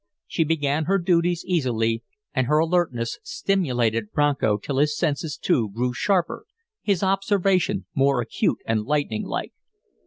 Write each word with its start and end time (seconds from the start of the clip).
She 0.25 0.43
began 0.43 0.85
her 0.85 0.97
duties 0.97 1.45
easily, 1.45 2.01
and 2.33 2.47
her 2.47 2.57
alertness 2.57 3.19
stimulated 3.21 4.11
Bronco 4.11 4.57
till 4.57 4.79
his 4.79 4.97
senses, 4.97 5.37
too, 5.37 5.69
grew 5.69 5.93
sharper, 5.93 6.45
his 6.81 7.03
observation 7.03 7.85
more 7.93 8.19
acute 8.19 8.57
and 8.65 8.81
lightning 8.85 9.25
like. 9.27 9.53